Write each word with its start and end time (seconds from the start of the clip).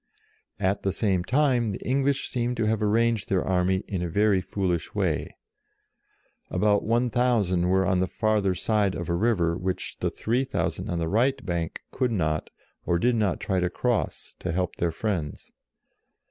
At 0.59 0.81
the 0.81 0.91
same 0.91 1.23
time 1.23 1.67
the 1.67 1.87
English 1.87 2.27
seem 2.31 2.55
to 2.55 2.65
have 2.65 2.81
arranged 2.81 3.29
their 3.29 3.45
army 3.45 3.83
in 3.87 4.01
a 4.01 4.09
very 4.09 4.41
foolish 4.41 4.95
way. 4.95 5.37
About 6.49 6.83
looo 6.83 7.67
were 7.67 7.85
on 7.85 7.99
the 7.99 8.07
farther 8.07 8.55
side 8.55 8.95
of 8.95 9.09
a 9.09 9.13
river 9.13 9.55
which 9.55 9.99
the 9.99 10.09
3000 10.09 10.89
on 10.89 10.97
the 10.97 11.07
right 11.07 11.45
bank 11.45 11.83
could 11.91 12.11
not, 12.11 12.49
or 12.83 12.97
did 12.97 13.13
not 13.13 13.39
try 13.39 13.59
to 13.59 13.69
cross, 13.69 14.35
to 14.39 14.51
help 14.51 14.77
their 14.77 14.91
friends. 14.91 15.51